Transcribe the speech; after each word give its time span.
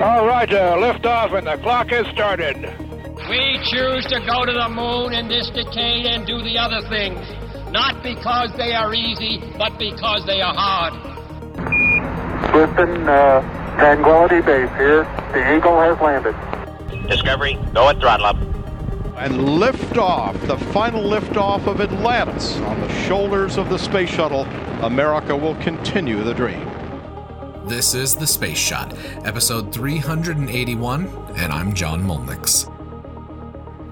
All 0.00 0.24
right, 0.28 0.52
uh, 0.52 0.76
lift 0.78 1.04
off 1.06 1.32
and 1.32 1.44
the 1.44 1.56
clock 1.56 1.88
has 1.88 2.06
started. 2.06 2.54
We 3.28 3.58
choose 3.64 4.06
to 4.06 4.20
go 4.20 4.44
to 4.44 4.52
the 4.52 4.68
moon 4.68 5.12
in 5.12 5.26
this 5.26 5.50
decade 5.50 6.06
and 6.06 6.24
do 6.24 6.40
the 6.40 6.56
other 6.56 6.82
things, 6.88 7.18
not 7.72 8.00
because 8.04 8.52
they 8.56 8.74
are 8.74 8.94
easy, 8.94 9.42
but 9.58 9.76
because 9.76 10.24
they 10.24 10.40
are 10.40 10.54
hard. 10.54 10.94
Houston, 12.54 13.08
uh, 13.08 13.40
Tranquility 13.76 14.40
Base 14.40 14.70
here. 14.76 15.02
The 15.32 15.56
Eagle 15.56 15.80
has 15.80 16.00
landed. 16.00 16.36
Discovery, 17.08 17.58
go 17.74 17.88
at 17.88 17.98
throttle 17.98 18.26
up. 18.26 18.36
And 19.16 19.32
liftoff, 19.34 20.40
the 20.46 20.58
final 20.72 21.02
liftoff 21.02 21.66
of 21.66 21.80
Atlantis 21.80 22.56
on 22.58 22.80
the 22.80 22.92
shoulders 23.08 23.56
of 23.56 23.68
the 23.68 23.78
space 23.78 24.10
shuttle. 24.10 24.42
America 24.80 25.36
will 25.36 25.56
continue 25.56 26.22
the 26.22 26.34
dream. 26.34 26.67
This 27.66 27.94
is 27.94 28.14
The 28.14 28.26
Space 28.26 28.58
Shot, 28.58 28.94
episode 29.24 29.72
381, 29.72 31.06
and 31.36 31.52
I'm 31.52 31.74
John 31.74 32.02
Mulnix. 32.02 32.66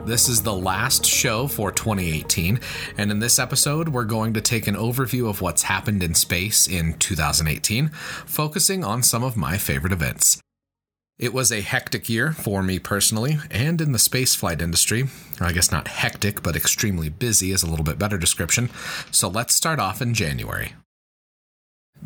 This 0.06 0.28
is 0.28 0.42
the 0.42 0.54
last 0.54 1.04
show 1.04 1.46
for 1.46 1.70
2018, 1.70 2.60
and 2.96 3.10
in 3.10 3.18
this 3.18 3.38
episode, 3.38 3.90
we're 3.90 4.04
going 4.04 4.32
to 4.34 4.40
take 4.40 4.66
an 4.66 4.76
overview 4.76 5.28
of 5.28 5.42
what's 5.42 5.64
happened 5.64 6.02
in 6.02 6.14
space 6.14 6.66
in 6.66 6.94
2018, 6.98 7.88
focusing 7.88 8.84
on 8.84 9.02
some 9.02 9.22
of 9.22 9.36
my 9.36 9.58
favorite 9.58 9.92
events. 9.92 10.40
It 11.18 11.34
was 11.34 11.50
a 11.50 11.60
hectic 11.62 12.08
year 12.08 12.32
for 12.32 12.62
me 12.62 12.78
personally 12.78 13.38
and 13.50 13.80
in 13.80 13.92
the 13.92 13.98
spaceflight 13.98 14.62
industry. 14.62 15.04
I 15.40 15.52
guess 15.52 15.72
not 15.72 15.88
hectic, 15.88 16.42
but 16.42 16.56
extremely 16.56 17.08
busy 17.08 17.52
is 17.52 17.62
a 17.62 17.70
little 17.70 17.84
bit 17.84 17.98
better 17.98 18.18
description. 18.18 18.70
So 19.10 19.28
let's 19.28 19.54
start 19.54 19.78
off 19.78 20.02
in 20.02 20.12
January. 20.12 20.74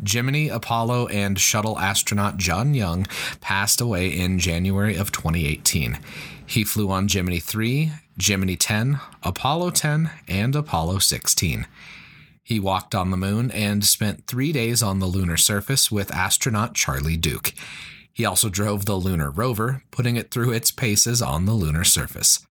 Gemini, 0.03 0.47
Apollo, 0.47 1.07
and 1.07 1.39
shuttle 1.39 1.77
astronaut 1.77 2.37
John 2.37 2.73
Young 2.73 3.07
passed 3.39 3.81
away 3.81 4.07
in 4.07 4.39
January 4.39 4.95
of 4.95 5.11
2018. 5.11 5.99
He 6.45 6.63
flew 6.63 6.89
on 6.91 7.07
Gemini 7.07 7.39
3, 7.39 7.91
Gemini 8.17 8.55
10, 8.55 8.99
Apollo 9.23 9.71
10, 9.71 10.11
and 10.27 10.55
Apollo 10.55 10.99
16. 10.99 11.67
He 12.43 12.59
walked 12.59 12.93
on 12.93 13.11
the 13.11 13.17
moon 13.17 13.51
and 13.51 13.85
spent 13.85 14.27
three 14.27 14.51
days 14.51 14.83
on 14.83 14.99
the 14.99 15.05
lunar 15.05 15.37
surface 15.37 15.91
with 15.91 16.13
astronaut 16.13 16.73
Charlie 16.73 17.17
Duke. 17.17 17.53
He 18.11 18.25
also 18.25 18.49
drove 18.49 18.85
the 18.85 18.95
lunar 18.95 19.31
rover, 19.31 19.83
putting 19.91 20.17
it 20.17 20.31
through 20.31 20.51
its 20.51 20.71
paces 20.71 21.21
on 21.21 21.45
the 21.45 21.53
lunar 21.53 21.83
surface. 21.83 22.45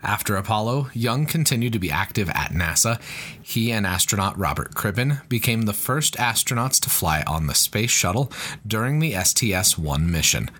After 0.00 0.36
Apollo, 0.36 0.90
Young 0.94 1.26
continued 1.26 1.72
to 1.72 1.80
be 1.80 1.90
active 1.90 2.28
at 2.30 2.52
NASA. 2.52 3.00
He 3.42 3.72
and 3.72 3.84
astronaut 3.84 4.38
Robert 4.38 4.74
Crippen 4.74 5.22
became 5.28 5.62
the 5.62 5.72
first 5.72 6.14
astronauts 6.16 6.80
to 6.82 6.90
fly 6.90 7.24
on 7.26 7.48
the 7.48 7.54
space 7.54 7.90
shuttle 7.90 8.30
during 8.64 9.00
the 9.00 9.16
STS 9.20 9.76
1 9.76 10.08
mission. 10.08 10.50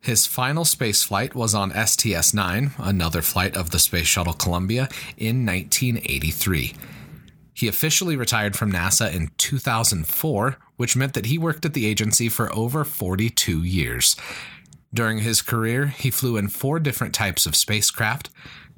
His 0.00 0.26
final 0.26 0.64
space 0.64 1.02
flight 1.02 1.34
was 1.34 1.54
on 1.54 1.72
STS 1.86 2.32
9, 2.32 2.72
another 2.78 3.20
flight 3.20 3.56
of 3.56 3.70
the 3.70 3.78
Space 3.78 4.06
Shuttle 4.06 4.34
Columbia, 4.34 4.88
in 5.16 5.46
1983. 5.46 6.74
He 7.54 7.68
officially 7.68 8.16
retired 8.16 8.56
from 8.56 8.72
NASA 8.72 9.14
in 9.14 9.30
2004, 9.38 10.58
which 10.76 10.96
meant 10.96 11.14
that 11.14 11.26
he 11.26 11.38
worked 11.38 11.64
at 11.64 11.72
the 11.72 11.86
agency 11.86 12.28
for 12.28 12.54
over 12.54 12.84
42 12.84 13.62
years. 13.62 14.16
During 14.94 15.18
his 15.18 15.42
career, 15.42 15.86
he 15.88 16.12
flew 16.12 16.36
in 16.36 16.48
four 16.48 16.78
different 16.78 17.14
types 17.14 17.46
of 17.46 17.56
spacecraft 17.56 18.30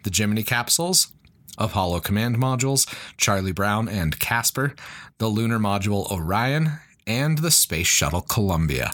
the 0.02 0.10
Gemini 0.10 0.42
capsules, 0.42 1.12
Apollo 1.58 2.00
command 2.00 2.36
modules, 2.36 2.86
Charlie 3.16 3.52
Brown 3.52 3.88
and 3.88 4.18
Casper, 4.20 4.74
the 5.18 5.26
lunar 5.26 5.58
module 5.58 6.10
Orion, 6.10 6.78
and 7.06 7.38
the 7.38 7.50
Space 7.50 7.88
Shuttle 7.88 8.20
Columbia. 8.20 8.92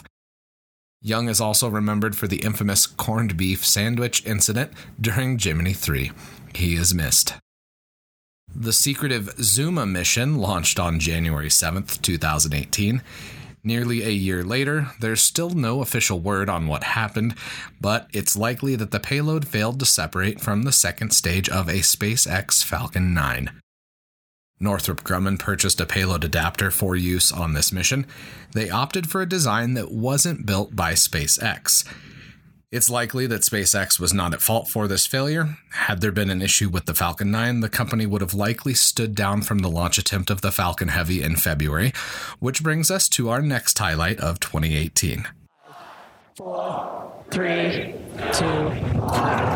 Young 1.01 1.29
is 1.29 1.39
also 1.39 1.69
remembered 1.69 2.15
for 2.15 2.27
the 2.27 2.43
infamous 2.43 2.87
corned 2.87 3.37
beef 3.37 3.65
sandwich 3.65 4.25
incident 4.25 4.71
during 4.99 5.37
Gemini 5.37 5.73
3. 5.73 6.11
He 6.55 6.75
is 6.75 6.93
missed. 6.93 7.35
The 8.55 8.73
secretive 8.73 9.33
Zuma 9.41 9.85
mission 9.85 10.37
launched 10.37 10.79
on 10.79 10.99
January 10.99 11.49
7th, 11.49 12.01
2018. 12.01 13.01
Nearly 13.65 14.03
a 14.03 14.09
year 14.09 14.43
later, 14.43 14.89
there's 14.99 15.21
still 15.21 15.51
no 15.51 15.81
official 15.81 16.19
word 16.19 16.49
on 16.49 16.67
what 16.67 16.83
happened, 16.83 17.35
but 17.79 18.09
it's 18.11 18.35
likely 18.35 18.75
that 18.75 18.91
the 18.91 18.99
payload 18.99 19.47
failed 19.47 19.79
to 19.79 19.85
separate 19.85 20.41
from 20.41 20.63
the 20.63 20.73
second 20.73 21.11
stage 21.11 21.47
of 21.47 21.69
a 21.69 21.79
SpaceX 21.79 22.61
Falcon 22.61 23.13
9. 23.13 23.51
Northrop 24.59 25.03
Grumman 25.03 25.39
purchased 25.39 25.79
a 25.79 25.85
payload 25.85 26.25
adapter 26.25 26.71
for 26.71 26.97
use 26.97 27.31
on 27.31 27.53
this 27.53 27.71
mission. 27.71 28.05
They 28.53 28.69
opted 28.69 29.09
for 29.09 29.21
a 29.21 29.29
design 29.29 29.75
that 29.75 29.91
wasn't 29.91 30.45
built 30.45 30.75
by 30.75 30.93
SpaceX. 30.93 31.85
It's 32.73 32.89
likely 32.89 33.27
that 33.27 33.41
SpaceX 33.41 33.99
was 33.99 34.15
not 34.15 34.33
at 34.33 34.41
fault 34.41 34.67
for 34.67 34.87
this 34.87 35.05
failure. 35.05 35.57
Had 35.73 36.01
there 36.01 36.11
been 36.11 36.31
an 36.31 36.41
issue 36.41 36.69
with 36.69 36.87
the 36.87 36.95
Falcon 36.95 37.29
9, 37.29 37.59
the 37.59 37.69
company 37.69 38.07
would 38.07 38.21
have 38.21 38.33
likely 38.33 38.73
stood 38.73 39.13
down 39.13 39.43
from 39.43 39.59
the 39.59 39.69
launch 39.69 39.99
attempt 39.99 40.31
of 40.31 40.41
the 40.41 40.51
Falcon 40.51 40.87
Heavy 40.87 41.21
in 41.21 41.35
February, 41.35 41.93
which 42.39 42.63
brings 42.63 42.89
us 42.89 43.07
to 43.09 43.29
our 43.29 43.43
next 43.43 43.77
highlight 43.77 44.19
of 44.19 44.39
2018. 44.39 45.27
Four, 46.35 47.13
three, 47.29 47.93
two, 48.31 48.69
one. 49.05 49.53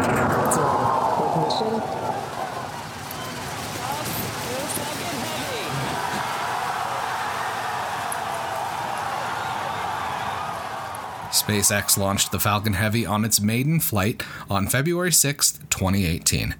SpaceX 11.41 11.97
launched 11.97 12.31
the 12.31 12.39
Falcon 12.39 12.73
Heavy 12.73 13.05
on 13.05 13.23
its 13.23 13.39
maiden 13.39 13.79
flight 13.79 14.23
on 14.49 14.67
February 14.67 15.11
6, 15.11 15.59
2018. 15.69 16.55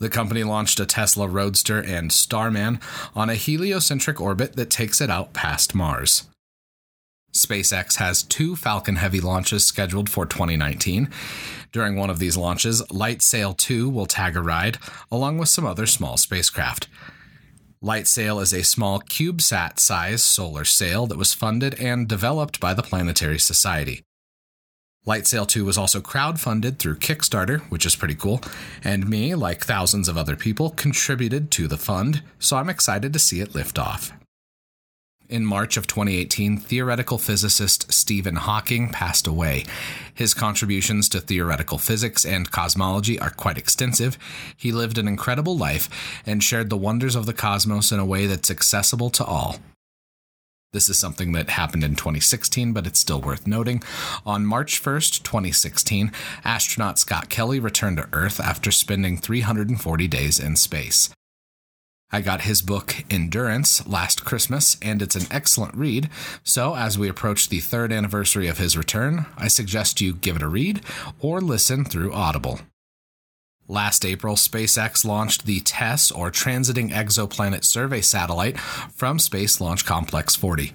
The 0.00 0.08
company 0.08 0.42
launched 0.42 0.80
a 0.80 0.86
Tesla 0.86 1.28
Roadster 1.28 1.78
and 1.78 2.10
Starman 2.10 2.80
on 3.14 3.30
a 3.30 3.36
heliocentric 3.36 4.20
orbit 4.20 4.56
that 4.56 4.70
takes 4.70 5.00
it 5.00 5.08
out 5.08 5.34
past 5.34 5.74
Mars. 5.74 6.24
SpaceX 7.32 7.96
has 7.96 8.24
two 8.24 8.56
Falcon 8.56 8.96
Heavy 8.96 9.20
launches 9.20 9.64
scheduled 9.64 10.10
for 10.10 10.26
2019. 10.26 11.08
During 11.70 11.94
one 11.94 12.10
of 12.10 12.18
these 12.18 12.36
launches, 12.36 12.82
LightSail 12.90 13.56
2 13.56 13.88
will 13.88 14.06
tag 14.06 14.36
a 14.36 14.42
ride, 14.42 14.78
along 15.12 15.38
with 15.38 15.48
some 15.48 15.64
other 15.64 15.86
small 15.86 16.16
spacecraft. 16.16 16.88
LightSail 17.82 18.42
is 18.42 18.52
a 18.52 18.62
small 18.62 19.00
CubeSat 19.00 19.78
size 19.78 20.22
solar 20.22 20.66
sail 20.66 21.06
that 21.06 21.16
was 21.16 21.32
funded 21.32 21.80
and 21.80 22.06
developed 22.06 22.60
by 22.60 22.74
the 22.74 22.82
Planetary 22.82 23.38
Society. 23.38 24.02
LightSail 25.06 25.48
2 25.48 25.64
was 25.64 25.78
also 25.78 26.02
crowdfunded 26.02 26.78
through 26.78 26.96
Kickstarter, 26.96 27.60
which 27.70 27.86
is 27.86 27.96
pretty 27.96 28.14
cool, 28.14 28.42
and 28.84 29.08
me, 29.08 29.34
like 29.34 29.64
thousands 29.64 30.08
of 30.08 30.18
other 30.18 30.36
people, 30.36 30.68
contributed 30.68 31.50
to 31.52 31.66
the 31.66 31.78
fund, 31.78 32.22
so 32.38 32.58
I'm 32.58 32.68
excited 32.68 33.14
to 33.14 33.18
see 33.18 33.40
it 33.40 33.54
lift 33.54 33.78
off. 33.78 34.12
In 35.30 35.46
March 35.46 35.76
of 35.76 35.86
2018, 35.86 36.56
theoretical 36.56 37.16
physicist 37.16 37.92
Stephen 37.92 38.34
Hawking 38.34 38.88
passed 38.88 39.28
away. 39.28 39.64
His 40.12 40.34
contributions 40.34 41.08
to 41.10 41.20
theoretical 41.20 41.78
physics 41.78 42.24
and 42.24 42.50
cosmology 42.50 43.16
are 43.20 43.30
quite 43.30 43.56
extensive. 43.56 44.18
He 44.56 44.72
lived 44.72 44.98
an 44.98 45.06
incredible 45.06 45.56
life 45.56 45.88
and 46.26 46.42
shared 46.42 46.68
the 46.68 46.76
wonders 46.76 47.14
of 47.14 47.26
the 47.26 47.32
cosmos 47.32 47.92
in 47.92 48.00
a 48.00 48.04
way 48.04 48.26
that's 48.26 48.50
accessible 48.50 49.08
to 49.10 49.24
all. 49.24 49.58
This 50.72 50.88
is 50.88 50.98
something 50.98 51.30
that 51.32 51.50
happened 51.50 51.84
in 51.84 51.94
2016, 51.94 52.72
but 52.72 52.88
it's 52.88 52.98
still 52.98 53.20
worth 53.20 53.46
noting. 53.46 53.84
On 54.26 54.44
March 54.44 54.82
1st, 54.82 55.22
2016, 55.22 56.10
astronaut 56.44 56.98
Scott 56.98 57.28
Kelly 57.28 57.60
returned 57.60 57.98
to 57.98 58.08
Earth 58.12 58.40
after 58.40 58.72
spending 58.72 59.16
340 59.16 60.08
days 60.08 60.40
in 60.40 60.56
space. 60.56 61.10
I 62.12 62.20
got 62.20 62.42
his 62.42 62.60
book 62.60 63.04
Endurance 63.08 63.86
last 63.86 64.24
Christmas, 64.24 64.76
and 64.82 65.00
it's 65.00 65.14
an 65.14 65.26
excellent 65.30 65.74
read. 65.76 66.10
So, 66.42 66.74
as 66.74 66.98
we 66.98 67.08
approach 67.08 67.48
the 67.48 67.60
third 67.60 67.92
anniversary 67.92 68.48
of 68.48 68.58
his 68.58 68.76
return, 68.76 69.26
I 69.36 69.46
suggest 69.46 70.00
you 70.00 70.14
give 70.14 70.36
it 70.36 70.42
a 70.42 70.48
read 70.48 70.80
or 71.20 71.40
listen 71.40 71.84
through 71.84 72.12
Audible. 72.12 72.60
Last 73.68 74.04
April, 74.04 74.34
SpaceX 74.34 75.04
launched 75.04 75.46
the 75.46 75.60
TESS, 75.60 76.10
or 76.10 76.32
Transiting 76.32 76.90
Exoplanet 76.90 77.64
Survey 77.64 78.00
Satellite, 78.00 78.58
from 78.58 79.20
Space 79.20 79.60
Launch 79.60 79.86
Complex 79.86 80.34
40. 80.34 80.72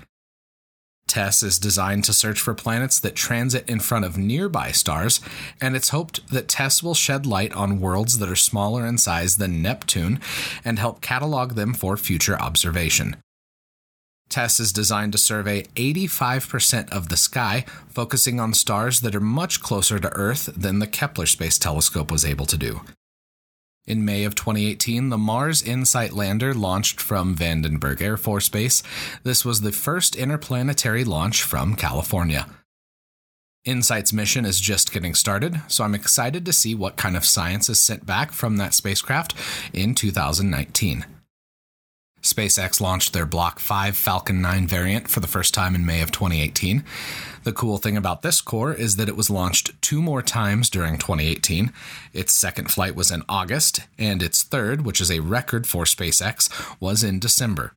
TESS 1.08 1.44
is 1.44 1.60
designed 1.60 2.04
to 2.06 2.14
search 2.14 2.40
for 2.40 2.54
planets 2.54 3.00
that 3.00 3.16
transit 3.16 3.68
in 3.70 3.80
front 3.80 4.06
of 4.06 4.18
nearby 4.18 4.72
stars, 4.72 5.22
and 5.62 5.76
it's 5.76 5.90
hoped 5.90 6.28
that 6.30 6.48
TESS 6.48 6.82
will 6.82 6.96
shed 6.96 7.26
light 7.26 7.54
on 7.54 7.80
worlds 7.80 8.18
that 8.18 8.30
are 8.30 8.36
smaller 8.36 8.86
in 8.86 8.98
size 8.98 9.38
than 9.38 9.62
Neptune 9.62 10.20
and 10.64 10.80
help 10.80 11.02
catalog 11.02 11.54
them 11.54 11.74
for 11.74 11.96
future 11.96 12.40
observation. 12.40 13.18
TESS 14.30 14.60
is 14.60 14.74
designed 14.74 15.12
to 15.12 15.18
survey 15.18 15.64
85% 15.76 16.90
of 16.90 17.10
the 17.10 17.18
sky, 17.18 17.66
focusing 17.88 18.40
on 18.40 18.54
stars 18.54 19.02
that 19.02 19.16
are 19.16 19.22
much 19.22 19.62
closer 19.62 20.00
to 20.00 20.12
Earth 20.14 20.50
than 20.58 20.80
the 20.80 20.88
Kepler 20.88 21.28
Space 21.28 21.60
Telescope 21.60 22.12
was 22.12 22.26
able 22.26 22.48
to 22.48 22.58
do. 22.58 22.82
In 23.88 24.04
May 24.04 24.24
of 24.24 24.34
2018, 24.34 25.10
the 25.10 25.18
Mars 25.18 25.62
InSight 25.62 26.14
lander 26.14 26.56
launched 26.56 27.00
from 27.00 27.36
Vandenberg 27.36 28.02
Air 28.02 28.18
Force 28.18 28.50
Base. 28.50 28.82
This 29.22 29.46
was 29.46 29.62
the 29.62 29.72
first 29.72 30.16
interplanetary 30.16 31.04
launch 31.04 31.44
from 31.44 31.76
California. 31.76 32.48
InSight's 33.64 34.12
mission 34.12 34.44
is 34.44 34.60
just 34.60 34.92
getting 34.92 35.14
started, 35.14 35.62
so 35.68 35.84
I'm 35.84 35.94
excited 35.94 36.48
to 36.48 36.54
see 36.54 36.74
what 36.74 36.98
kind 36.98 37.16
of 37.16 37.26
science 37.26 37.70
is 37.70 37.78
sent 37.78 38.08
back 38.08 38.32
from 38.32 38.58
that 38.58 38.74
spacecraft 38.74 39.36
in 39.72 39.94
2019. 39.94 41.06
SpaceX 42.26 42.82
launched 42.82 43.14
their 43.14 43.28
Block 43.28 43.60
5 43.60 43.96
Falcon 43.96 44.42
9 44.42 44.68
variant 44.68 45.08
for 45.10 45.20
the 45.20 45.28
first 45.28 45.54
time 45.54 45.76
in 45.76 45.86
May 45.86 46.02
of 46.02 46.12
2018. 46.12 46.84
The 47.44 47.54
cool 47.54 47.78
thing 47.78 47.96
about 47.96 48.24
this 48.24 48.42
core 48.42 48.74
is 48.74 48.96
that 48.96 49.08
it 49.08 49.16
was 49.16 49.30
launched 49.30 49.80
two 49.80 50.02
more 50.02 50.24
times 50.24 50.72
during 50.72 50.98
2018. 50.98 51.72
Its 52.14 52.34
second 52.34 52.72
flight 52.72 52.96
was 52.96 53.12
in 53.12 53.22
August, 53.30 53.82
and 54.00 54.24
its 54.24 54.42
third, 54.42 54.84
which 54.84 55.00
is 55.00 55.12
a 55.12 55.20
record 55.20 55.68
for 55.68 55.84
SpaceX, 55.84 56.50
was 56.80 57.04
in 57.04 57.20
December. 57.20 57.74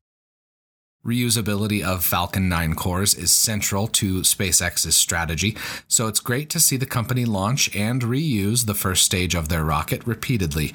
Reusability 1.05 1.83
of 1.83 2.03
Falcon 2.03 2.49
9 2.49 2.73
cores 2.73 3.13
is 3.13 3.31
central 3.31 3.87
to 3.87 4.21
SpaceX's 4.21 4.97
strategy, 4.97 5.55
so 5.87 6.07
it's 6.07 6.19
great 6.19 6.49
to 6.49 6.59
see 6.59 6.75
the 6.75 6.87
company 6.87 7.23
launch 7.23 7.73
and 7.75 8.01
reuse 8.01 8.65
the 8.65 8.73
first 8.73 9.03
stage 9.05 9.35
of 9.35 9.47
their 9.47 9.63
rocket 9.63 10.05
repeatedly. 10.07 10.73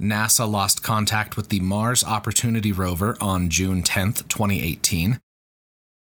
NASA 0.00 0.50
lost 0.50 0.82
contact 0.82 1.36
with 1.36 1.48
the 1.48 1.60
Mars 1.60 2.02
Opportunity 2.02 2.72
rover 2.72 3.16
on 3.20 3.50
June 3.50 3.82
10, 3.82 4.14
2018. 4.14 5.20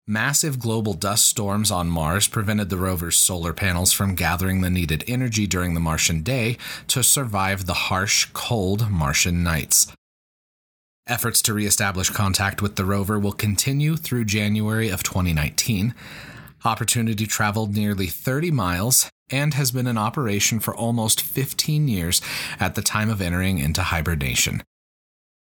Massive 0.09 0.57
global 0.59 0.93
dust 0.93 1.27
storms 1.27 1.69
on 1.69 1.89
Mars 1.89 2.27
prevented 2.27 2.69
the 2.69 2.77
rover's 2.77 3.17
solar 3.17 3.53
panels 3.53 3.91
from 3.91 4.15
gathering 4.15 4.61
the 4.61 4.69
needed 4.69 5.03
energy 5.07 5.45
during 5.45 5.73
the 5.73 5.79
Martian 5.79 6.21
day 6.21 6.57
to 6.87 7.03
survive 7.03 7.65
the 7.65 7.73
harsh, 7.73 8.27
cold 8.33 8.89
Martian 8.89 9.43
nights. 9.43 9.91
Efforts 11.07 11.41
to 11.41 11.53
reestablish 11.53 12.09
contact 12.09 12.61
with 12.61 12.77
the 12.77 12.85
rover 12.85 13.19
will 13.19 13.31
continue 13.31 13.95
through 13.95 14.25
January 14.25 14.89
of 14.89 15.03
2019. 15.03 15.93
Opportunity 16.65 17.25
traveled 17.25 17.75
nearly 17.75 18.07
30 18.07 18.51
miles 18.51 19.09
and 19.29 19.53
has 19.53 19.71
been 19.71 19.87
in 19.87 19.97
operation 19.97 20.59
for 20.59 20.75
almost 20.75 21.21
15 21.21 21.87
years 21.87 22.21
at 22.59 22.75
the 22.75 22.81
time 22.81 23.09
of 23.09 23.21
entering 23.21 23.59
into 23.59 23.83
hibernation. 23.83 24.63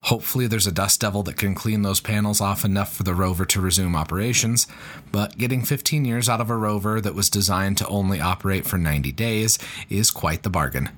Hopefully, 0.04 0.46
there's 0.46 0.66
a 0.66 0.72
dust 0.72 1.00
devil 1.00 1.22
that 1.22 1.38
can 1.38 1.54
clean 1.54 1.80
those 1.80 2.00
panels 2.00 2.38
off 2.38 2.62
enough 2.62 2.94
for 2.94 3.04
the 3.04 3.14
rover 3.14 3.46
to 3.46 3.60
resume 3.60 3.96
operations, 3.96 4.66
but 5.10 5.38
getting 5.38 5.62
15 5.62 6.04
years 6.04 6.28
out 6.28 6.42
of 6.42 6.50
a 6.50 6.56
rover 6.56 7.00
that 7.00 7.14
was 7.14 7.30
designed 7.30 7.78
to 7.78 7.88
only 7.88 8.20
operate 8.20 8.66
for 8.66 8.76
90 8.76 9.12
days 9.12 9.58
is 9.88 10.10
quite 10.10 10.42
the 10.42 10.50
bargain. 10.50 10.90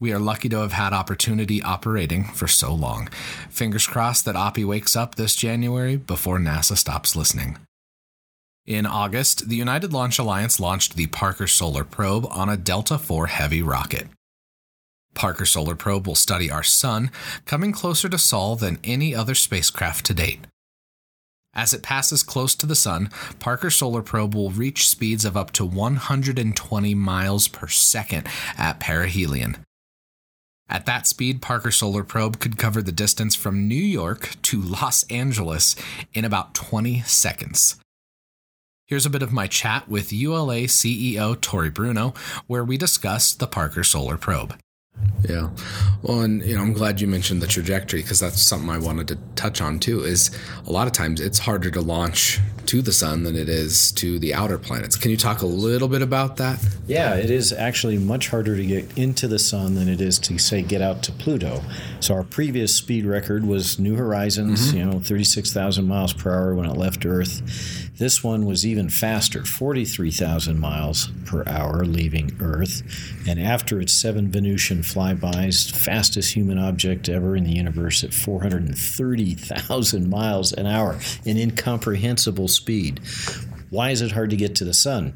We 0.00 0.12
are 0.12 0.18
lucky 0.18 0.48
to 0.48 0.58
have 0.58 0.72
had 0.72 0.92
opportunity 0.92 1.62
operating 1.62 2.24
for 2.24 2.48
so 2.48 2.74
long. 2.74 3.08
Fingers 3.48 3.86
crossed 3.86 4.24
that 4.24 4.34
Oppy 4.34 4.64
wakes 4.64 4.96
up 4.96 5.14
this 5.14 5.36
January 5.36 5.96
before 5.96 6.38
NASA 6.38 6.76
stops 6.76 7.14
listening. 7.14 7.58
In 8.66 8.86
August, 8.86 9.50
the 9.50 9.56
United 9.56 9.92
Launch 9.92 10.18
Alliance 10.18 10.58
launched 10.58 10.96
the 10.96 11.06
Parker 11.08 11.46
Solar 11.46 11.84
Probe 11.84 12.26
on 12.30 12.48
a 12.48 12.56
Delta 12.56 12.94
IV 12.94 13.28
Heavy 13.28 13.60
rocket. 13.60 14.06
Parker 15.12 15.44
Solar 15.44 15.74
Probe 15.74 16.06
will 16.06 16.14
study 16.14 16.50
our 16.50 16.62
Sun, 16.62 17.10
coming 17.44 17.72
closer 17.72 18.08
to 18.08 18.16
Sol 18.16 18.56
than 18.56 18.78
any 18.82 19.14
other 19.14 19.34
spacecraft 19.34 20.06
to 20.06 20.14
date. 20.14 20.46
As 21.52 21.74
it 21.74 21.82
passes 21.82 22.22
close 22.22 22.54
to 22.54 22.64
the 22.64 22.74
Sun, 22.74 23.10
Parker 23.38 23.68
Solar 23.68 24.00
Probe 24.00 24.34
will 24.34 24.50
reach 24.50 24.88
speeds 24.88 25.26
of 25.26 25.36
up 25.36 25.52
to 25.52 25.66
120 25.66 26.94
miles 26.94 27.48
per 27.48 27.68
second 27.68 28.26
at 28.56 28.80
perihelion. 28.80 29.56
At 30.70 30.86
that 30.86 31.06
speed, 31.06 31.42
Parker 31.42 31.70
Solar 31.70 32.02
Probe 32.02 32.40
could 32.40 32.56
cover 32.56 32.80
the 32.80 32.92
distance 32.92 33.34
from 33.34 33.68
New 33.68 33.74
York 33.74 34.30
to 34.40 34.62
Los 34.62 35.04
Angeles 35.10 35.76
in 36.14 36.24
about 36.24 36.54
20 36.54 37.02
seconds. 37.02 37.78
Here's 38.86 39.06
a 39.06 39.10
bit 39.10 39.22
of 39.22 39.32
my 39.32 39.46
chat 39.46 39.88
with 39.88 40.12
ULA 40.12 40.64
CEO 40.64 41.40
Tory 41.40 41.70
Bruno, 41.70 42.12
where 42.46 42.62
we 42.62 42.76
discussed 42.76 43.38
the 43.38 43.46
Parker 43.46 43.82
Solar 43.82 44.18
Probe. 44.18 44.58
Yeah. 45.26 45.48
Well, 46.02 46.20
and 46.20 46.44
you 46.44 46.54
know, 46.54 46.60
I'm 46.60 46.74
glad 46.74 47.00
you 47.00 47.06
mentioned 47.06 47.40
the 47.40 47.46
trajectory 47.46 48.02
because 48.02 48.20
that's 48.20 48.42
something 48.42 48.68
I 48.68 48.76
wanted 48.76 49.08
to 49.08 49.18
touch 49.36 49.62
on 49.62 49.78
too. 49.78 50.00
Is 50.04 50.30
a 50.66 50.70
lot 50.70 50.86
of 50.86 50.92
times 50.92 51.18
it's 51.18 51.38
harder 51.38 51.70
to 51.70 51.80
launch 51.80 52.40
to 52.66 52.82
the 52.82 52.92
sun 52.92 53.22
than 53.22 53.36
it 53.36 53.48
is 53.48 53.90
to 53.92 54.18
the 54.18 54.34
outer 54.34 54.58
planets. 54.58 54.96
Can 54.96 55.10
you 55.10 55.16
talk 55.16 55.40
a 55.40 55.46
little 55.46 55.88
bit 55.88 56.02
about 56.02 56.36
that? 56.36 56.62
Yeah, 56.86 57.14
it 57.14 57.30
is 57.30 57.52
actually 57.52 57.98
much 57.98 58.28
harder 58.28 58.54
to 58.54 58.66
get 58.66 58.98
into 58.98 59.28
the 59.28 59.38
sun 59.38 59.74
than 59.74 59.88
it 59.88 60.00
is 60.00 60.18
to 60.20 60.38
say 60.38 60.62
get 60.62 60.82
out 60.82 61.02
to 61.04 61.12
Pluto. 61.12 61.62
So 62.00 62.14
our 62.14 62.24
previous 62.24 62.76
speed 62.76 63.06
record 63.06 63.46
was 63.46 63.78
New 63.78 63.96
Horizons, 63.96 64.68
mm-hmm. 64.68 64.76
you 64.76 64.84
know, 64.84 65.00
36,000 65.00 65.86
miles 65.86 66.12
per 66.12 66.30
hour 66.30 66.54
when 66.54 66.68
it 66.68 66.76
left 66.76 67.06
Earth. 67.06 67.90
This 67.96 68.24
one 68.24 68.44
was 68.44 68.66
even 68.66 68.90
faster, 68.90 69.44
43,000 69.44 70.58
miles 70.58 71.12
per 71.26 71.44
hour 71.46 71.84
leaving 71.84 72.36
Earth. 72.40 72.82
And 73.28 73.40
after 73.40 73.80
its 73.80 73.92
seven 73.92 74.32
Venusian 74.32 74.82
flybys, 74.82 75.70
fastest 75.70 76.34
human 76.34 76.58
object 76.58 77.08
ever 77.08 77.36
in 77.36 77.44
the 77.44 77.52
universe 77.52 78.02
at 78.02 78.12
430,000 78.12 80.10
miles 80.10 80.52
an 80.52 80.66
hour, 80.66 80.98
an 81.24 81.38
incomprehensible 81.38 82.48
speed. 82.48 83.00
Why 83.70 83.90
is 83.90 84.02
it 84.02 84.10
hard 84.10 84.30
to 84.30 84.36
get 84.36 84.56
to 84.56 84.64
the 84.64 84.74
sun? 84.74 85.14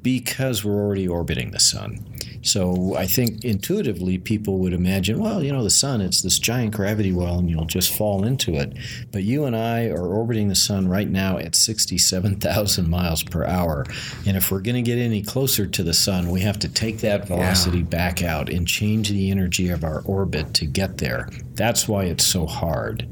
Because 0.00 0.64
we're 0.64 0.82
already 0.82 1.06
orbiting 1.06 1.50
the 1.50 1.60
sun. 1.60 2.11
So 2.42 2.96
I 2.96 3.06
think 3.06 3.44
intuitively 3.44 4.18
people 4.18 4.58
would 4.58 4.72
imagine, 4.72 5.18
well, 5.18 5.42
you 5.42 5.52
know, 5.52 5.62
the 5.62 5.70
sun, 5.70 6.00
it's 6.00 6.22
this 6.22 6.38
giant 6.38 6.74
gravity 6.74 7.12
well 7.12 7.38
and 7.38 7.48
you'll 7.48 7.64
just 7.64 7.94
fall 7.94 8.24
into 8.24 8.54
it. 8.54 8.76
But 9.12 9.22
you 9.22 9.44
and 9.44 9.56
I 9.56 9.86
are 9.86 10.06
orbiting 10.06 10.48
the 10.48 10.56
sun 10.56 10.88
right 10.88 11.08
now 11.08 11.38
at 11.38 11.54
67,000 11.54 12.90
miles 12.90 13.22
per 13.22 13.44
hour. 13.44 13.86
And 14.26 14.36
if 14.36 14.50
we're 14.50 14.60
going 14.60 14.76
to 14.76 14.82
get 14.82 14.98
any 14.98 15.22
closer 15.22 15.66
to 15.66 15.82
the 15.82 15.94
sun, 15.94 16.30
we 16.30 16.40
have 16.40 16.58
to 16.60 16.68
take 16.68 16.98
that 16.98 17.28
velocity 17.28 17.78
yeah. 17.78 17.84
back 17.84 18.22
out 18.22 18.48
and 18.48 18.66
change 18.66 19.08
the 19.08 19.30
energy 19.30 19.68
of 19.68 19.84
our 19.84 20.00
orbit 20.00 20.52
to 20.54 20.66
get 20.66 20.98
there. 20.98 21.28
That's 21.54 21.86
why 21.86 22.04
it's 22.04 22.26
so 22.26 22.46
hard. 22.46 23.08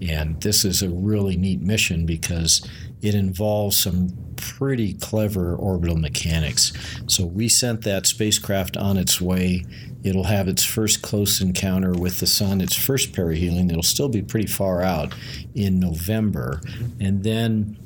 And 0.00 0.40
this 0.42 0.64
is 0.64 0.82
a 0.82 0.88
really 0.88 1.36
neat 1.36 1.60
mission 1.60 2.06
because 2.06 2.66
it 3.02 3.14
involves 3.14 3.78
some 3.78 4.16
pretty 4.36 4.94
clever 4.94 5.54
orbital 5.54 5.96
mechanics. 5.96 6.72
So 7.06 7.24
we 7.24 7.48
sent 7.48 7.82
that 7.82 8.06
spacecraft 8.06 8.76
on 8.76 8.96
its 8.96 9.20
way. 9.20 9.64
It'll 10.02 10.24
have 10.24 10.48
its 10.48 10.64
first 10.64 11.02
close 11.02 11.40
encounter 11.40 11.92
with 11.92 12.20
the 12.20 12.26
sun, 12.26 12.60
its 12.60 12.76
first 12.76 13.12
perihelion. 13.12 13.70
It'll 13.70 13.82
still 13.82 14.08
be 14.08 14.22
pretty 14.22 14.46
far 14.46 14.82
out 14.82 15.14
in 15.54 15.80
November. 15.80 16.60
And 17.00 17.24
then 17.24 17.78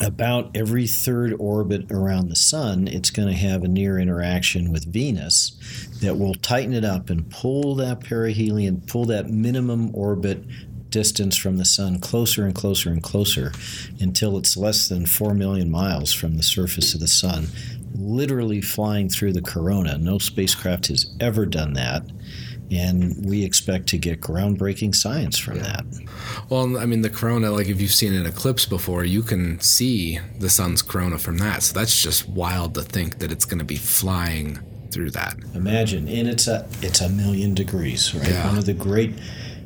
about 0.00 0.56
every 0.56 0.86
third 0.86 1.34
orbit 1.38 1.90
around 1.90 2.28
the 2.28 2.36
sun, 2.36 2.86
it's 2.86 3.10
going 3.10 3.28
to 3.28 3.34
have 3.34 3.64
a 3.64 3.68
near 3.68 3.98
interaction 3.98 4.70
with 4.70 4.84
Venus 4.84 5.56
that 6.00 6.16
will 6.16 6.34
tighten 6.34 6.72
it 6.72 6.84
up 6.84 7.10
and 7.10 7.28
pull 7.30 7.74
that 7.76 8.00
perihelion, 8.00 8.86
pull 8.86 9.06
that 9.06 9.28
minimum 9.28 9.90
orbit 9.94 10.44
distance 10.90 11.36
from 11.36 11.56
the 11.56 11.64
sun 11.64 12.00
closer 12.00 12.44
and 12.44 12.54
closer 12.54 12.90
and 12.90 13.02
closer 13.02 13.52
until 14.00 14.38
it's 14.38 14.56
less 14.56 14.88
than 14.88 15.06
4 15.06 15.34
million 15.34 15.70
miles 15.70 16.12
from 16.12 16.36
the 16.36 16.42
surface 16.42 16.94
of 16.94 17.00
the 17.00 17.08
sun, 17.08 17.48
literally 17.94 18.60
flying 18.60 19.08
through 19.08 19.32
the 19.32 19.42
corona. 19.42 19.98
No 19.98 20.18
spacecraft 20.18 20.88
has 20.88 21.14
ever 21.20 21.46
done 21.46 21.74
that. 21.74 22.02
And 22.70 23.24
we 23.24 23.44
expect 23.44 23.86
to 23.88 23.98
get 23.98 24.20
groundbreaking 24.20 24.94
science 24.94 25.38
from 25.38 25.58
that. 25.60 25.86
Well, 26.50 26.76
I 26.76 26.84
mean, 26.84 27.00
the 27.00 27.08
corona, 27.08 27.50
like 27.50 27.68
if 27.68 27.80
you've 27.80 27.94
seen 27.94 28.12
an 28.12 28.26
eclipse 28.26 28.66
before, 28.66 29.04
you 29.04 29.22
can 29.22 29.58
see 29.60 30.18
the 30.38 30.50
sun's 30.50 30.82
corona 30.82 31.16
from 31.16 31.38
that. 31.38 31.62
So 31.62 31.78
that's 31.78 32.02
just 32.02 32.28
wild 32.28 32.74
to 32.74 32.82
think 32.82 33.20
that 33.20 33.32
it's 33.32 33.46
going 33.46 33.60
to 33.60 33.64
be 33.64 33.76
flying 33.76 34.58
through 34.90 35.12
that. 35.12 35.36
Imagine, 35.54 36.08
and 36.08 36.28
it's 36.28 36.46
a 36.46 36.68
it's 36.82 37.00
a 37.00 37.08
million 37.08 37.54
degrees, 37.54 38.14
right? 38.14 38.28
Yeah. 38.28 38.46
One 38.46 38.58
of 38.58 38.66
the 38.66 38.74
great 38.74 39.14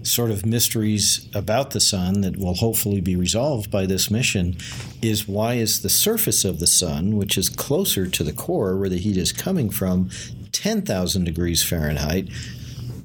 sort 0.03 0.31
of 0.31 0.45
mysteries 0.45 1.29
about 1.35 1.71
the 1.71 1.81
sun 1.81 2.21
that 2.23 2.37
will 2.37 2.55
hopefully 2.55 3.01
be 3.01 3.17
resolved 3.17 3.71
by 3.71 3.87
this 3.87 4.11
mission 4.11 4.57
is 5.01 5.29
why 5.29 5.55
is 5.55 5.83
the 5.83 5.89
surface 5.89 6.45
of 6.45 6.61
the 6.61 6.67
sun, 6.67 7.17
which 7.17 7.39
is 7.39 7.49
closer 7.49 8.07
to 8.07 8.25
the 8.25 8.33
core 8.33 8.77
where 8.77 8.89
the 8.89 8.99
heat 8.99 9.17
is 9.17 9.33
coming 9.33 9.71
from, 9.71 10.11
10,000 10.53 11.25
degrees 11.25 11.63
Fahrenheit, 11.63 12.29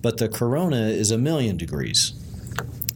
but 0.01 0.17
the 0.17 0.29
corona 0.29 0.87
is 0.87 1.11
a 1.11 1.17
million 1.17 1.57
degrees. 1.57 2.13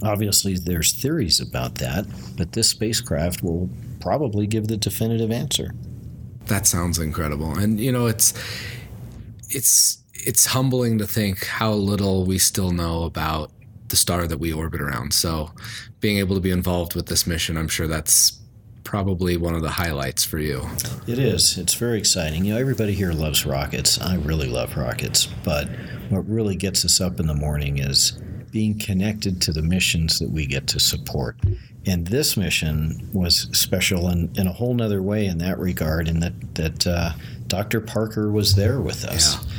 Obviously, 0.03 0.55
there's 0.55 0.93
theories 0.93 1.39
about 1.39 1.75
that, 1.75 2.05
but 2.38 2.53
this 2.53 2.70
spacecraft 2.70 3.43
will 3.43 3.70
probably 4.00 4.48
give 4.48 4.67
the 4.67 4.77
definitive 4.77 5.31
answer. 5.31 5.74
That 6.46 6.65
sounds 6.65 6.98
incredible. 6.98 7.58
And 7.58 7.79
you 7.79 7.91
know, 7.91 8.08
it's 8.08 8.34
it's 9.50 10.01
it's 10.13 10.48
humbling 10.48 10.98
to 10.98 11.08
think 11.08 11.46
how 11.46 11.74
little 11.74 12.25
we 12.25 12.39
still 12.39 12.72
know 12.72 13.03
about 13.03 13.51
the 13.91 13.98
star 13.98 14.25
that 14.25 14.39
we 14.39 14.51
orbit 14.51 14.81
around. 14.81 15.13
So, 15.13 15.51
being 16.00 16.17
able 16.17 16.36
to 16.36 16.41
be 16.41 16.51
involved 16.51 16.95
with 16.95 17.05
this 17.05 17.27
mission, 17.27 17.57
I'm 17.57 17.67
sure 17.67 17.88
that's 17.88 18.39
probably 18.83 19.38
one 19.38 19.53
of 19.53 19.62
the 19.62 19.69
highlights 19.69 20.25
for 20.25 20.39
you. 20.39 20.67
It 21.07 21.19
is. 21.19 21.57
It's 21.57 21.75
very 21.75 22.00
exciting. 22.00 22.43
You 22.45 22.55
know, 22.55 22.60
everybody 22.60 22.93
here 22.93 23.13
loves 23.13 23.45
rockets. 23.45 24.01
I 24.01 24.15
really 24.15 24.48
love 24.48 24.75
rockets, 24.75 25.27
but 25.45 25.69
what 26.10 26.27
really 26.27 26.55
gets 26.55 26.83
us 26.83 27.00
up 27.00 27.19
in 27.19 27.27
the 27.27 27.33
morning 27.33 27.77
is 27.77 28.19
being 28.51 28.77
connected 28.77 29.41
to 29.43 29.53
the 29.53 29.62
missions 29.62 30.19
that 30.19 30.29
we 30.29 30.45
get 30.45 30.67
to 30.67 30.79
support. 30.79 31.38
And 31.86 32.07
this 32.07 32.36
mission 32.36 33.10
was 33.13 33.48
special 33.53 34.10
in, 34.10 34.31
in 34.36 34.45
a 34.45 34.51
whole 34.51 34.74
nother 34.74 35.01
way 35.01 35.25
in 35.25 35.38
that 35.39 35.57
regard, 35.57 36.07
in 36.07 36.19
that, 36.19 36.55
that 36.55 36.88
uh, 36.88 37.13
Dr. 37.48 37.81
Parker 37.81 38.31
was 38.31 38.55
there 38.55 38.81
with 38.81 39.05
us. 39.05 39.36
Yeah. 39.36 39.50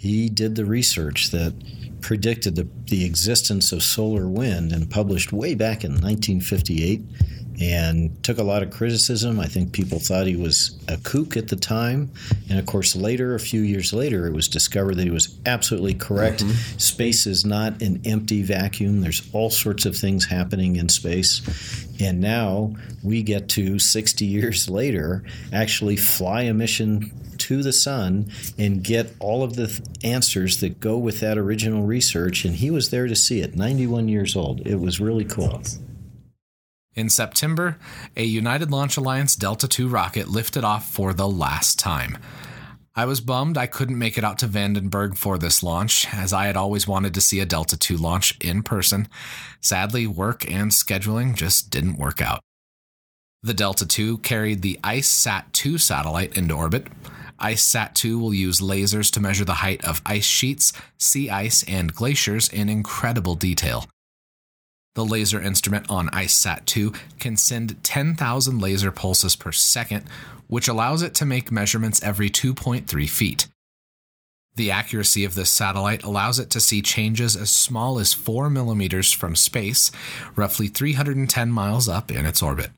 He 0.00 0.30
did 0.30 0.54
the 0.54 0.64
research 0.64 1.30
that 1.30 1.52
predicted 2.00 2.56
the, 2.56 2.66
the 2.86 3.04
existence 3.04 3.70
of 3.70 3.82
solar 3.82 4.26
wind 4.26 4.72
and 4.72 4.90
published 4.90 5.30
way 5.30 5.54
back 5.54 5.84
in 5.84 5.90
1958 5.90 7.02
and 7.60 8.24
took 8.24 8.38
a 8.38 8.42
lot 8.42 8.62
of 8.62 8.70
criticism. 8.70 9.38
I 9.38 9.44
think 9.44 9.74
people 9.74 9.98
thought 9.98 10.26
he 10.26 10.36
was 10.36 10.82
a 10.88 10.96
kook 10.96 11.36
at 11.36 11.48
the 11.48 11.56
time. 11.56 12.10
And 12.48 12.58
of 12.58 12.64
course, 12.64 12.96
later, 12.96 13.34
a 13.34 13.38
few 13.38 13.60
years 13.60 13.92
later, 13.92 14.26
it 14.26 14.32
was 14.32 14.48
discovered 14.48 14.94
that 14.94 15.04
he 15.04 15.10
was 15.10 15.38
absolutely 15.44 15.92
correct. 15.92 16.42
Mm-hmm. 16.42 16.78
Space 16.78 17.26
is 17.26 17.44
not 17.44 17.82
an 17.82 18.00
empty 18.06 18.42
vacuum, 18.42 19.02
there's 19.02 19.28
all 19.34 19.50
sorts 19.50 19.84
of 19.84 19.94
things 19.94 20.24
happening 20.24 20.76
in 20.76 20.88
space. 20.88 21.42
And 22.00 22.22
now 22.22 22.74
we 23.02 23.22
get 23.22 23.50
to 23.50 23.78
60 23.78 24.24
years 24.24 24.70
later 24.70 25.24
actually 25.52 25.96
fly 25.96 26.44
a 26.44 26.54
mission 26.54 27.12
to 27.50 27.64
the 27.64 27.72
sun 27.72 28.30
and 28.56 28.84
get 28.84 29.12
all 29.18 29.42
of 29.42 29.56
the 29.56 29.66
th- 29.66 29.80
answers 30.04 30.60
that 30.60 30.78
go 30.78 30.96
with 30.96 31.18
that 31.18 31.36
original 31.36 31.82
research. 31.82 32.44
And 32.44 32.54
he 32.54 32.70
was 32.70 32.90
there 32.90 33.08
to 33.08 33.16
see 33.16 33.40
it, 33.40 33.56
91 33.56 34.06
years 34.06 34.36
old. 34.36 34.64
It 34.64 34.76
was 34.76 35.00
really 35.00 35.24
cool. 35.24 35.60
In 36.94 37.08
September, 37.08 37.76
a 38.16 38.22
United 38.22 38.70
Launch 38.70 38.96
Alliance 38.96 39.34
Delta 39.34 39.68
II 39.68 39.86
rocket 39.86 40.28
lifted 40.28 40.62
off 40.62 40.88
for 40.88 41.12
the 41.12 41.26
last 41.26 41.76
time. 41.76 42.18
I 42.94 43.04
was 43.04 43.20
bummed 43.20 43.58
I 43.58 43.66
couldn't 43.66 43.98
make 43.98 44.16
it 44.16 44.22
out 44.22 44.38
to 44.40 44.46
Vandenberg 44.46 45.16
for 45.16 45.36
this 45.36 45.60
launch, 45.60 46.06
as 46.14 46.32
I 46.32 46.46
had 46.46 46.56
always 46.56 46.86
wanted 46.86 47.14
to 47.14 47.20
see 47.20 47.40
a 47.40 47.46
Delta 47.46 47.76
II 47.90 47.96
launch 47.96 48.38
in 48.40 48.62
person. 48.62 49.08
Sadly, 49.60 50.06
work 50.06 50.48
and 50.48 50.70
scheduling 50.70 51.34
just 51.34 51.70
didn't 51.70 51.98
work 51.98 52.22
out. 52.22 52.42
The 53.42 53.54
Delta 53.54 53.88
II 53.98 54.18
carried 54.18 54.60
the 54.62 54.78
IceSat 54.84 55.52
2 55.52 55.78
satellite 55.78 56.36
into 56.36 56.54
orbit. 56.54 56.88
IceSat 57.40 57.94
2 57.94 58.18
will 58.18 58.34
use 58.34 58.60
lasers 58.60 59.10
to 59.12 59.20
measure 59.20 59.44
the 59.44 59.54
height 59.54 59.84
of 59.84 60.02
ice 60.06 60.24
sheets, 60.24 60.72
sea 60.98 61.30
ice, 61.30 61.64
and 61.64 61.94
glaciers 61.94 62.48
in 62.48 62.68
incredible 62.68 63.34
detail. 63.34 63.86
The 64.94 65.04
laser 65.04 65.40
instrument 65.40 65.88
on 65.88 66.08
IceSat 66.10 66.66
2 66.66 66.92
can 67.18 67.36
send 67.36 67.82
10,000 67.84 68.58
laser 68.58 68.90
pulses 68.90 69.36
per 69.36 69.52
second, 69.52 70.04
which 70.48 70.68
allows 70.68 71.02
it 71.02 71.14
to 71.14 71.24
make 71.24 71.52
measurements 71.52 72.02
every 72.02 72.28
2.3 72.28 73.08
feet. 73.08 73.46
The 74.56 74.72
accuracy 74.72 75.24
of 75.24 75.36
this 75.36 75.50
satellite 75.50 76.02
allows 76.02 76.38
it 76.38 76.50
to 76.50 76.60
see 76.60 76.82
changes 76.82 77.36
as 77.36 77.50
small 77.50 77.98
as 77.98 78.12
4 78.12 78.50
millimeters 78.50 79.12
from 79.12 79.36
space, 79.36 79.92
roughly 80.34 80.66
310 80.66 81.50
miles 81.50 81.88
up 81.88 82.10
in 82.10 82.26
its 82.26 82.42
orbit. 82.42 82.70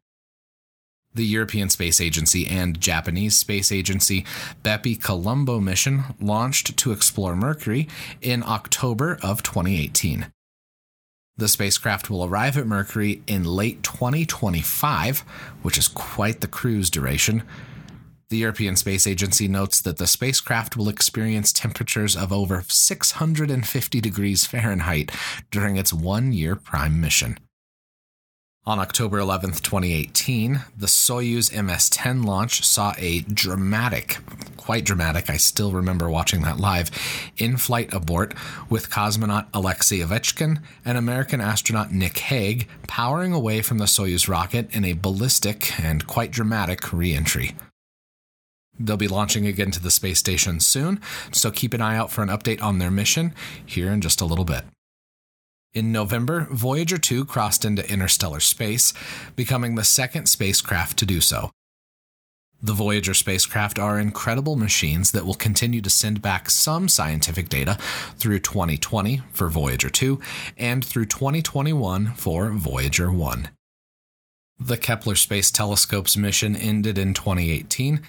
The 1.15 1.27
European 1.27 1.69
Space 1.69 2.01
Agency 2.01 2.47
and 2.47 2.81
Japanese 2.81 3.37
Space 3.37 3.71
Agency 3.71 4.25
Bepi 4.63 4.97
Colombo 4.97 5.61
mission 5.61 6.05
launched 6.21 6.79
to 6.79 6.93
explore 6.93 7.37
Mercury 7.37 7.87
in 8.23 8.43
October 8.43 9.19
of 9.23 9.43
2018. 9.43 10.33
The 11.37 11.49
spacecraft 11.49 12.09
will 12.09 12.25
arrive 12.25 12.57
at 12.57 12.67
Mercury 12.67 13.23
in 13.27 13.45
late 13.45 13.83
2025, 13.83 15.21
which 15.63 15.77
is 15.77 15.89
quite 15.89 16.41
the 16.41 16.47
cruise 16.47 16.89
duration. 16.89 17.43
The 18.31 18.39
European 18.39 18.77
Space 18.77 19.07
Agency 19.07 19.49
notes 19.49 19.83
that 19.83 19.99
the 19.99 20.07
spacecraft 20.07 20.79
will 20.79 20.89
experience 20.89 21.53
temperatures 21.53 22.17
of 22.17 22.33
over 22.33 22.65
650 22.67 24.01
degrees 24.01 24.47
Fahrenheit 24.47 25.11
during 25.51 25.77
its 25.77 25.93
one 25.93 26.33
year 26.33 26.57
prime 26.57 26.99
mission. 27.03 27.39
On 28.65 28.79
October 28.79 29.19
11, 29.19 29.55
2018, 29.55 30.61
the 30.79 30.87
Soyuz 30.87 31.53
MS 31.53 31.91
10 31.91 32.23
launch 32.23 32.65
saw 32.65 32.95
a 32.97 33.23
dramatic, 33.23 34.19
quite 34.57 34.85
dramatic, 34.85 35.29
I 35.29 35.37
still 35.37 35.73
remember 35.73 36.09
watching 36.09 36.43
that 36.43 36.61
live, 36.61 36.89
in 37.37 37.57
flight 37.57 37.93
abort 37.93 38.35
with 38.71 38.89
cosmonaut 38.89 39.47
Alexei 39.53 39.99
Ovchinin 39.99 40.63
and 40.85 40.97
American 40.97 41.41
astronaut 41.41 41.91
Nick 41.91 42.19
Hague 42.19 42.69
powering 42.87 43.33
away 43.33 43.63
from 43.63 43.79
the 43.79 43.87
Soyuz 43.87 44.29
rocket 44.29 44.73
in 44.73 44.85
a 44.85 44.93
ballistic 44.93 45.81
and 45.81 46.07
quite 46.07 46.31
dramatic 46.31 46.93
re 46.93 47.13
entry. 47.15 47.57
They'll 48.79 48.97
be 48.97 49.09
launching 49.09 49.45
again 49.45 49.73
to 49.73 49.83
the 49.83 49.91
space 49.91 50.21
station 50.21 50.61
soon, 50.61 51.01
so 51.33 51.51
keep 51.51 51.75
an 51.75 51.81
eye 51.81 51.97
out 51.97 52.13
for 52.13 52.23
an 52.23 52.29
update 52.29 52.63
on 52.63 52.79
their 52.79 52.93
mission 52.93 53.35
here 53.67 53.91
in 53.91 54.01
just 54.01 54.21
a 54.21 54.25
little 54.25 54.45
bit. 54.45 54.63
In 55.75 55.91
November, 55.91 56.49
Voyager 56.51 56.99
2 56.99 57.25
crossed 57.25 57.65
into 57.65 57.91
interstellar 57.91 58.41
space, 58.41 58.93
becoming 59.37 59.75
the 59.75 59.85
second 59.85 60.27
spacecraft 60.27 60.99
to 60.99 61.07
do 61.07 61.23
so. 61.23 61.51
The 62.61 62.75
Voyager 62.75 63.15
spacecraft 63.15 63.79
are 63.79 63.99
incredible 63.99 64.55
machines 64.55 65.13
that 65.13 65.25
will 65.25 65.35
continue 65.35 65.81
to 65.81 65.89
send 65.89 66.21
back 66.21 66.51
some 66.51 66.89
scientific 66.89 67.49
data 67.49 67.79
through 68.17 68.41
2020 68.41 69.23
for 69.33 69.49
Voyager 69.49 69.89
2 69.89 70.21
and 70.59 70.85
through 70.85 71.07
2021 71.07 72.13
for 72.17 72.51
Voyager 72.51 73.11
1. 73.11 73.49
The 74.61 74.77
Kepler 74.77 75.17
Space 75.17 75.51
Telescope's 75.51 76.19
mission 76.19 76.55
ended 76.55 76.99
in 76.99 77.15
2018. 77.15 78.03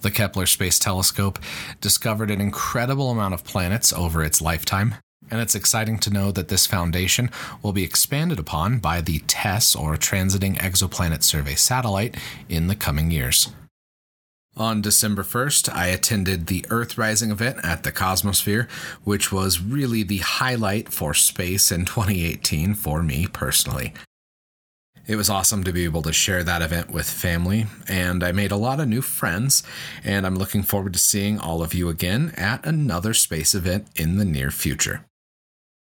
The 0.00 0.10
Kepler 0.10 0.46
Space 0.46 0.78
Telescope 0.78 1.38
discovered 1.80 2.30
an 2.30 2.40
incredible 2.40 3.10
amount 3.10 3.34
of 3.34 3.44
planets 3.44 3.92
over 3.92 4.24
its 4.24 4.40
lifetime, 4.40 4.96
and 5.30 5.40
it's 5.40 5.54
exciting 5.54 5.98
to 5.98 6.10
know 6.10 6.30
that 6.30 6.48
this 6.48 6.66
foundation 6.66 7.30
will 7.62 7.72
be 7.72 7.84
expanded 7.84 8.38
upon 8.38 8.78
by 8.78 9.00
the 9.00 9.20
TESS, 9.26 9.74
or 9.74 9.96
Transiting 9.96 10.56
Exoplanet 10.58 11.22
Survey 11.22 11.54
satellite, 11.54 12.16
in 12.48 12.66
the 12.66 12.76
coming 12.76 13.10
years. 13.10 13.48
On 14.56 14.80
December 14.80 15.24
1st, 15.24 15.74
I 15.74 15.88
attended 15.88 16.46
the 16.46 16.64
Earth 16.70 16.96
Rising 16.96 17.32
event 17.32 17.58
at 17.64 17.82
the 17.82 17.90
Cosmosphere, 17.90 18.70
which 19.02 19.32
was 19.32 19.60
really 19.60 20.04
the 20.04 20.18
highlight 20.18 20.92
for 20.92 21.12
space 21.12 21.72
in 21.72 21.84
2018 21.84 22.74
for 22.74 23.02
me 23.02 23.26
personally. 23.26 23.92
It 25.06 25.16
was 25.16 25.28
awesome 25.28 25.64
to 25.64 25.72
be 25.72 25.84
able 25.84 26.02
to 26.02 26.12
share 26.12 26.44
that 26.44 26.62
event 26.62 26.90
with 26.90 27.10
family, 27.10 27.66
and 27.88 28.22
I 28.22 28.30
made 28.30 28.52
a 28.52 28.56
lot 28.56 28.78
of 28.78 28.88
new 28.88 29.02
friends, 29.02 29.64
and 30.04 30.24
I'm 30.24 30.36
looking 30.36 30.62
forward 30.62 30.92
to 30.92 30.98
seeing 30.98 31.38
all 31.38 31.62
of 31.62 31.74
you 31.74 31.88
again 31.88 32.32
at 32.36 32.64
another 32.64 33.12
space 33.12 33.54
event 33.54 33.88
in 33.96 34.18
the 34.18 34.24
near 34.24 34.50
future. 34.50 35.04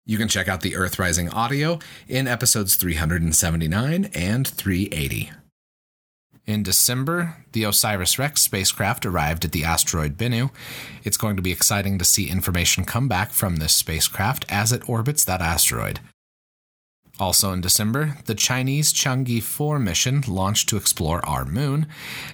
You 0.05 0.17
can 0.17 0.27
check 0.27 0.47
out 0.47 0.61
the 0.61 0.75
Earth 0.75 0.97
Rising 0.97 1.29
audio 1.29 1.77
in 2.07 2.27
episodes 2.27 2.75
379 2.75 4.09
and 4.15 4.47
380. 4.47 5.31
In 6.47 6.63
December, 6.63 7.45
the 7.51 7.65
OSIRIS 7.65 8.17
REx 8.17 8.41
spacecraft 8.41 9.05
arrived 9.05 9.45
at 9.45 9.51
the 9.51 9.63
asteroid 9.63 10.17
Bennu. 10.17 10.49
It's 11.03 11.17
going 11.17 11.35
to 11.35 11.43
be 11.43 11.51
exciting 11.51 11.99
to 11.99 12.05
see 12.05 12.27
information 12.27 12.83
come 12.83 13.07
back 13.07 13.31
from 13.31 13.57
this 13.57 13.73
spacecraft 13.73 14.43
as 14.49 14.71
it 14.71 14.89
orbits 14.89 15.23
that 15.25 15.39
asteroid. 15.39 15.99
Also 17.19 17.53
in 17.53 17.61
December, 17.61 18.17
the 18.25 18.33
Chinese 18.33 18.91
Chang'e 18.91 19.43
4 19.43 19.77
mission 19.77 20.23
launched 20.27 20.67
to 20.69 20.77
explore 20.77 21.23
our 21.27 21.45
moon. 21.45 21.85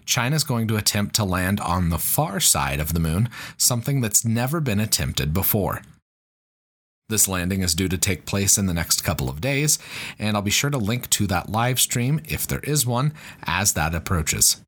China's 0.06 0.46
going 0.46 0.70
to 0.70 0.78
attempt 0.78 1.16
to 1.16 1.26
land 1.26 1.60
on 1.60 1.90
the 1.90 1.98
far 1.98 2.40
side 2.40 2.80
of 2.80 2.94
the 2.94 3.02
moon, 3.02 3.28
something 3.58 4.00
that's 4.00 4.24
never 4.24 4.62
been 4.62 4.80
attempted 4.80 5.34
before. 5.34 5.82
This 7.10 7.28
landing 7.30 7.62
is 7.62 7.74
due 7.74 7.88
to 7.88 7.98
take 7.98 8.26
place 8.26 8.58
in 8.58 8.66
the 8.66 8.74
next 8.74 9.02
couple 9.02 9.30
of 9.30 9.40
days, 9.40 9.80
and 10.20 10.36
I'll 10.36 10.42
be 10.42 10.52
sure 10.52 10.70
to 10.70 10.78
link 10.78 11.10
to 11.12 11.28
that 11.28 11.50
live 11.50 11.80
stream, 11.80 12.22
if 12.28 12.46
there 12.46 12.60
is 12.60 12.86
one, 12.86 13.14
as 13.44 13.74
that 13.74 13.96
approaches. 13.96 14.62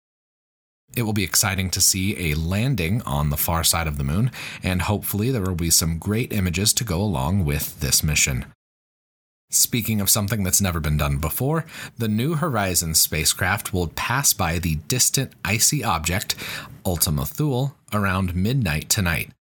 It 0.95 1.01
will 1.01 1.13
be 1.13 1.25
exciting 1.25 1.69
to 1.71 1.81
see 1.81 2.31
a 2.31 2.35
landing 2.35 3.01
on 3.01 3.29
the 3.29 3.37
far 3.37 3.65
side 3.65 3.87
of 3.87 3.97
the 3.97 4.05
moon, 4.05 4.31
and 4.63 4.83
hopefully, 4.83 5.31
there 5.31 5.41
will 5.41 5.55
be 5.55 5.69
some 5.69 5.99
great 5.99 6.31
images 6.31 6.71
to 6.73 6.85
go 6.85 7.01
along 7.01 7.43
with 7.43 7.81
this 7.81 8.03
mission. 8.03 8.45
Speaking 9.51 9.99
of 9.99 10.09
something 10.09 10.43
that's 10.43 10.61
never 10.61 10.79
been 10.79 10.97
done 10.97 11.17
before, 11.17 11.65
the 11.97 12.07
New 12.07 12.35
Horizons 12.35 12.99
spacecraft 12.99 13.73
will 13.73 13.87
pass 13.87 14.31
by 14.31 14.59
the 14.59 14.75
distant 14.87 15.33
icy 15.43 15.83
object, 15.83 16.35
Ultima 16.85 17.25
Thule, 17.25 17.75
around 17.91 18.35
midnight 18.35 18.89
tonight. 18.89 19.31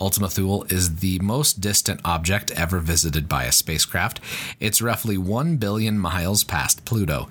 Ultima 0.00 0.30
Thule 0.30 0.64
is 0.70 0.96
the 0.96 1.18
most 1.18 1.60
distant 1.60 2.00
object 2.04 2.50
ever 2.52 2.78
visited 2.78 3.28
by 3.28 3.44
a 3.44 3.52
spacecraft. 3.52 4.18
It's 4.58 4.80
roughly 4.80 5.18
1 5.18 5.58
billion 5.58 5.98
miles 5.98 6.42
past 6.42 6.84
Pluto. 6.84 7.28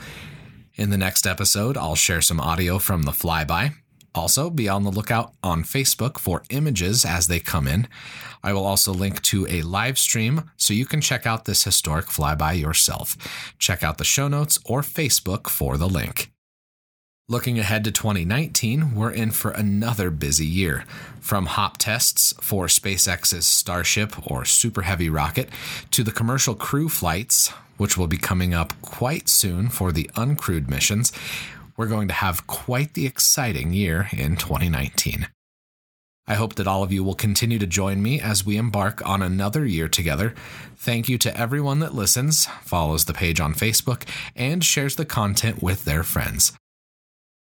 In 0.75 0.91
the 0.91 0.97
next 0.97 1.25
episode, 1.25 1.75
I'll 1.75 1.95
share 1.95 2.21
some 2.21 2.39
audio 2.39 2.77
from 2.77 3.03
the 3.03 3.11
flyby. 3.11 3.73
Also, 4.15 4.49
be 4.49 4.67
on 4.67 4.83
the 4.83 4.91
lookout 4.91 5.33
on 5.43 5.63
Facebook 5.63 6.19
for 6.19 6.43
images 6.49 7.05
as 7.05 7.27
they 7.27 7.39
come 7.39 7.67
in. 7.67 7.87
I 8.43 8.53
will 8.53 8.65
also 8.65 8.93
link 8.93 9.21
to 9.23 9.45
a 9.47 9.61
live 9.61 9.97
stream 9.97 10.49
so 10.57 10.73
you 10.73 10.85
can 10.85 11.01
check 11.01 11.25
out 11.25 11.45
this 11.45 11.63
historic 11.63 12.07
flyby 12.07 12.59
yourself. 12.59 13.17
Check 13.59 13.83
out 13.83 13.97
the 13.97 14.03
show 14.03 14.27
notes 14.27 14.59
or 14.65 14.81
Facebook 14.81 15.49
for 15.49 15.77
the 15.77 15.89
link. 15.89 16.31
Looking 17.31 17.59
ahead 17.59 17.83
to 17.83 17.91
2019, 17.91 18.95
we're 18.95 19.11
in 19.11 19.29
for 19.29 19.51
another 19.51 20.09
busy 20.09 20.47
year. 20.47 20.83
From 21.19 21.45
hop 21.45 21.77
tests 21.77 22.33
for 22.41 22.65
SpaceX's 22.65 23.45
Starship 23.45 24.31
or 24.31 24.45
Super 24.45 24.81
Heavy 24.81 25.11
rocket 25.11 25.47
to 25.91 26.03
the 26.03 26.11
commercial 26.11 26.55
crew 26.55 26.89
flights, 26.89 27.49
which 27.77 27.95
will 27.95 28.07
be 28.07 28.17
coming 28.17 28.55
up 28.55 28.73
quite 28.81 29.29
soon 29.29 29.69
for 29.69 29.91
the 29.91 30.09
uncrewed 30.15 30.69
missions, 30.71 31.11
we're 31.77 31.85
going 31.85 32.07
to 32.07 32.15
have 32.15 32.47
quite 32.47 32.95
the 32.95 33.05
exciting 33.05 33.73
year 33.73 34.09
in 34.11 34.35
2019. 34.35 35.27
I 36.25 36.33
hope 36.33 36.55
that 36.55 36.67
all 36.67 36.81
of 36.81 36.91
you 36.91 37.03
will 37.03 37.13
continue 37.13 37.59
to 37.59 37.67
join 37.67 38.01
me 38.01 38.19
as 38.19 38.43
we 38.43 38.57
embark 38.57 39.07
on 39.07 39.21
another 39.21 39.67
year 39.67 39.87
together. 39.87 40.33
Thank 40.75 41.07
you 41.07 41.19
to 41.19 41.39
everyone 41.39 41.77
that 41.81 41.93
listens, 41.93 42.47
follows 42.63 43.05
the 43.05 43.13
page 43.13 43.39
on 43.39 43.53
Facebook, 43.53 44.01
and 44.35 44.63
shares 44.63 44.95
the 44.95 45.05
content 45.05 45.61
with 45.61 45.85
their 45.85 46.01
friends. 46.01 46.58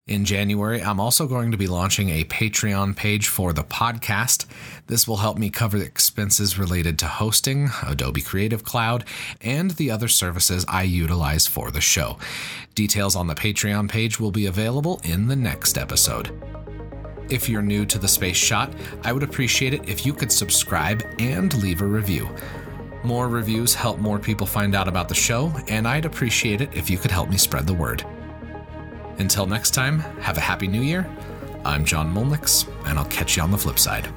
In 0.06 0.26
January, 0.26 0.82
I'm 0.82 1.00
also 1.00 1.26
going 1.26 1.50
to 1.52 1.56
be 1.56 1.66
launching 1.66 2.11
a 2.11 2.25
Patreon 2.25 2.94
page 2.94 3.28
for 3.28 3.54
the 3.54 3.64
podcast. 3.64 4.44
This 4.87 5.08
will 5.08 5.16
help 5.16 5.38
me 5.38 5.49
cover 5.49 5.78
expenses 5.78 6.58
related 6.58 6.99
to 6.99 7.06
hosting, 7.06 7.70
Adobe 7.82 8.20
Creative 8.20 8.62
Cloud, 8.62 9.06
and 9.40 9.70
the 9.70 9.90
other 9.90 10.08
services 10.08 10.66
I 10.68 10.82
utilize 10.82 11.46
for 11.46 11.70
the 11.70 11.80
show. 11.80 12.18
Details 12.75 13.16
on 13.16 13.28
the 13.28 13.34
Patreon 13.34 13.88
page 13.88 14.20
will 14.20 14.30
be 14.30 14.44
available 14.44 15.00
in 15.04 15.26
the 15.26 15.37
next 15.37 15.78
episode. 15.78 16.38
If 17.30 17.49
you're 17.49 17.62
new 17.62 17.87
to 17.87 17.96
the 17.96 18.06
Space 18.06 18.37
Shot, 18.37 18.75
I 19.04 19.12
would 19.14 19.23
appreciate 19.23 19.73
it 19.73 19.88
if 19.88 20.04
you 20.04 20.12
could 20.12 20.30
subscribe 20.30 21.02
and 21.18 21.54
leave 21.62 21.80
a 21.80 21.87
review. 21.87 22.28
More 23.04 23.30
reviews 23.30 23.73
help 23.73 23.99
more 24.00 24.18
people 24.18 24.46
find 24.46 24.75
out 24.75 24.87
about 24.87 25.08
the 25.08 25.14
show, 25.14 25.50
and 25.68 25.88
I'd 25.88 26.04
appreciate 26.04 26.61
it 26.61 26.75
if 26.75 26.90
you 26.90 26.99
could 26.99 27.11
help 27.11 27.30
me 27.30 27.38
spread 27.38 27.66
the 27.66 27.73
word. 27.73 28.04
Until 29.18 29.47
next 29.47 29.71
time, 29.71 30.00
have 30.21 30.37
a 30.37 30.40
happy 30.40 30.66
new 30.66 30.83
year. 30.83 31.09
I'm 31.64 31.85
John 31.85 32.12
Mulnix, 32.12 32.68
and 32.87 32.99
I'll 32.99 33.04
catch 33.06 33.37
you 33.37 33.42
on 33.42 33.50
the 33.50 33.59
flip 33.59 33.78
side. 33.78 34.09